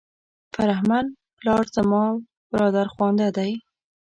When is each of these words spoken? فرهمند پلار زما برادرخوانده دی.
فرهمند 0.55 1.09
پلار 1.37 1.65
زما 1.75 2.05
برادرخوانده 2.51 3.29
دی. 3.37 3.51